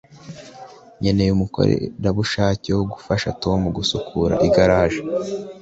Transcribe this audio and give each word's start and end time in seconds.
nkeneye 0.99 1.31
umukorerabushake 1.33 2.69
wo 2.77 2.83
gufasha 2.93 3.27
tom 3.43 3.59
gusukura 3.77 4.33
igaraje. 4.47 5.01